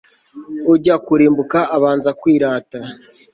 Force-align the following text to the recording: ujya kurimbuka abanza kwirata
ujya 0.73 0.95
kurimbuka 1.05 1.59
abanza 1.75 2.09
kwirata 2.19 2.79